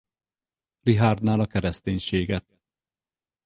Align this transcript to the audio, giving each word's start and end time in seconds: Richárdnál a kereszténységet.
Richárdnál 0.81 1.39
a 1.39 1.45
kereszténységet. 1.47 2.59